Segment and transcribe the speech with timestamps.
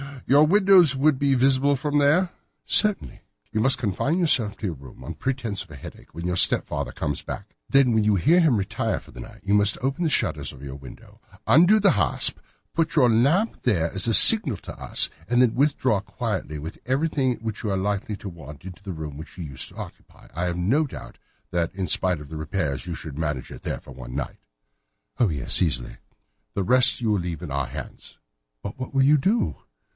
[0.25, 2.29] Your windows would be visible from there?"
[2.63, 6.37] "Certainly." "You must confine yourself to your room, on pretence of a headache, when your
[6.37, 7.55] stepfather comes back.
[7.69, 10.63] Then when you hear him retire for the night, you must open the shutters of
[10.63, 12.37] your window, undo the hasp,
[12.73, 17.35] put your lamp there as a signal to us, and then withdraw quietly with everything
[17.35, 20.29] which you are likely to want into the room which you used to occupy.
[20.33, 21.17] I have no doubt
[21.51, 24.39] that, in spite of the repairs, you could manage there for one night."
[25.19, 25.97] "Oh, yes, easily."
[26.55, 28.17] "The rest you will leave in our hands."
[28.63, 29.57] "But what will you do?"